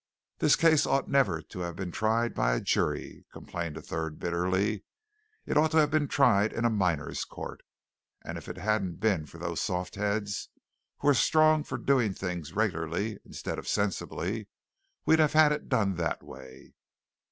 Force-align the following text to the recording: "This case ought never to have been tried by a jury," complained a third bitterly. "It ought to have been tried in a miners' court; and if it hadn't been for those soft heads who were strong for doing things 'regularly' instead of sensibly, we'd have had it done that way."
"This 0.39 0.55
case 0.55 0.87
ought 0.87 1.07
never 1.11 1.43
to 1.43 1.59
have 1.59 1.75
been 1.75 1.91
tried 1.91 2.33
by 2.33 2.55
a 2.55 2.59
jury," 2.59 3.27
complained 3.31 3.77
a 3.77 3.83
third 3.83 4.17
bitterly. 4.17 4.83
"It 5.45 5.57
ought 5.57 5.69
to 5.73 5.77
have 5.77 5.91
been 5.91 6.07
tried 6.07 6.51
in 6.53 6.65
a 6.65 6.71
miners' 6.71 7.23
court; 7.23 7.61
and 8.25 8.35
if 8.35 8.47
it 8.49 8.57
hadn't 8.57 8.99
been 8.99 9.27
for 9.27 9.37
those 9.37 9.61
soft 9.61 9.93
heads 9.93 10.49
who 11.01 11.07
were 11.09 11.13
strong 11.13 11.63
for 11.63 11.77
doing 11.77 12.15
things 12.15 12.53
'regularly' 12.53 13.19
instead 13.25 13.59
of 13.59 13.67
sensibly, 13.67 14.47
we'd 15.05 15.19
have 15.19 15.33
had 15.33 15.51
it 15.51 15.69
done 15.69 15.97
that 15.97 16.23
way." 16.23 16.73